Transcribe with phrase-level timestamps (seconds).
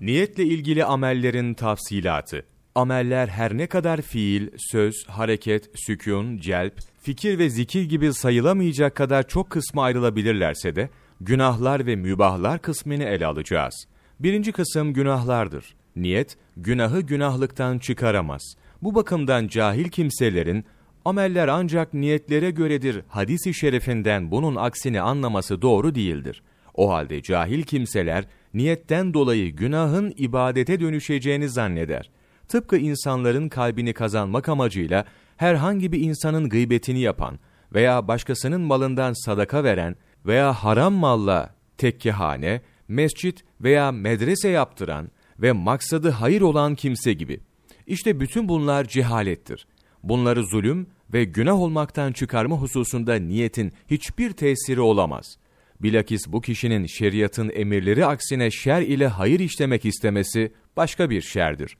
[0.00, 2.46] Niyetle ilgili amellerin tafsilatı.
[2.74, 9.28] Ameller her ne kadar fiil, söz, hareket, sükun, celp, fikir ve zikir gibi sayılamayacak kadar
[9.28, 10.90] çok kısmı ayrılabilirlerse de,
[11.20, 13.86] günahlar ve mübahlar kısmını ele alacağız.
[14.20, 15.74] Birinci kısım günahlardır.
[15.96, 18.54] Niyet, günahı günahlıktan çıkaramaz.
[18.82, 20.64] Bu bakımdan cahil kimselerin,
[21.04, 26.42] ameller ancak niyetlere göredir hadisi şerifinden bunun aksini anlaması doğru değildir.
[26.74, 28.24] O halde cahil kimseler,
[28.54, 32.10] niyetten dolayı günahın ibadete dönüşeceğini zanneder.
[32.48, 35.04] Tıpkı insanların kalbini kazanmak amacıyla
[35.36, 37.38] herhangi bir insanın gıybetini yapan
[37.74, 46.10] veya başkasının malından sadaka veren veya haram malla tekkehane, mescit veya medrese yaptıran ve maksadı
[46.10, 47.40] hayır olan kimse gibi.
[47.86, 49.66] İşte bütün bunlar cehalettir.
[50.02, 55.36] Bunları zulüm ve günah olmaktan çıkarma hususunda niyetin hiçbir tesiri olamaz.
[55.80, 61.76] Bilakis bu kişinin şeriatın emirleri aksine şer ile hayır işlemek istemesi başka bir şerdir.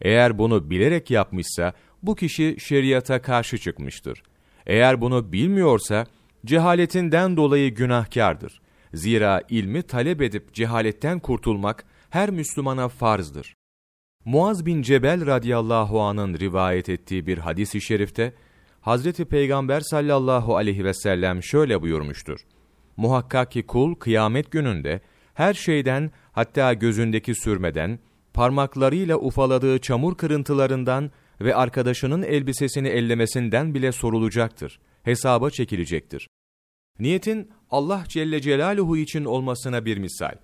[0.00, 1.72] Eğer bunu bilerek yapmışsa
[2.02, 4.22] bu kişi şeriata karşı çıkmıştır.
[4.66, 6.06] Eğer bunu bilmiyorsa
[6.46, 8.60] cehaletinden dolayı günahkardır.
[8.94, 13.54] Zira ilmi talep edip cehaletten kurtulmak her Müslümana farzdır.
[14.24, 18.32] Muaz bin Cebel radıyallahu anın rivayet ettiği bir hadis-i şerifte
[18.80, 22.40] Hazreti Peygamber sallallahu aleyhi ve sellem şöyle buyurmuştur.
[22.96, 25.00] Muhakkak ki kul kıyamet gününde
[25.34, 27.98] her şeyden hatta gözündeki sürmeden,
[28.34, 34.80] parmaklarıyla ufaladığı çamur kırıntılarından ve arkadaşının elbisesini ellemesinden bile sorulacaktır.
[35.02, 36.28] Hesaba çekilecektir.
[36.98, 40.34] Niyetin Allah Celle Celaluhu için olmasına bir misal.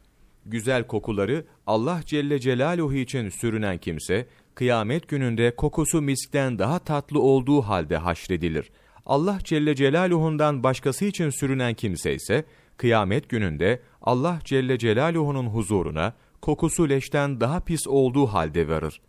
[0.46, 7.62] Güzel kokuları Allah Celle Celaluhu için sürünen kimse, kıyamet gününde kokusu miskten daha tatlı olduğu
[7.62, 8.70] halde haşredilir.
[9.06, 12.44] Allah Celle Celaluhu'ndan başkası için sürünen kimse ise,
[12.76, 19.00] kıyamet gününde Allah Celle Celaluhu'nun huzuruna kokusu leşten daha pis olduğu halde varır.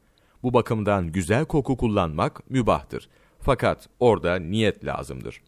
[0.43, 3.09] Bu bakımdan güzel koku kullanmak mübahtır.
[3.39, 5.41] Fakat orada niyet lazımdır.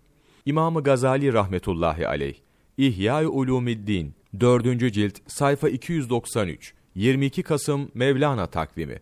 [0.45, 2.35] İmam-ı Gazali rahmetullahi aleyh,
[2.77, 4.93] İhya-i Ulumiddin, 4.
[4.93, 8.99] cilt, sayfa 293, 22 Kasım Mevlana takvimi.